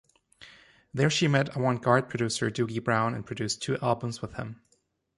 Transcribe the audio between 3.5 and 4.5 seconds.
two albums with